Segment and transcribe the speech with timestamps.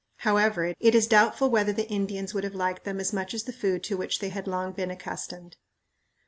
[0.25, 3.53] However, it is doubtful whether the Indians would have liked them as much as the
[3.53, 5.57] food to which they had long been accustomed.